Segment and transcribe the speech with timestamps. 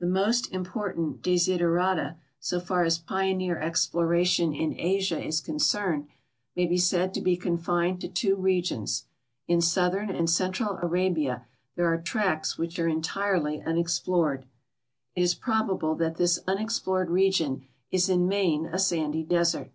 [0.00, 6.08] The most important desiderata, so far as i)ioneer exploration in Asia is concerned,
[6.56, 9.04] may l>e said to be contined to two regions.
[9.46, 11.46] In southern and central Arabia
[11.78, 14.44] tiiere are tracts which are en tirel}^ unexplored.
[15.14, 17.62] It is {)robable tliat this unexplored region
[17.92, 19.70] is in main a sandy desert.